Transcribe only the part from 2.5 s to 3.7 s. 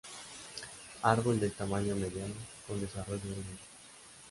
con desarrollo lento.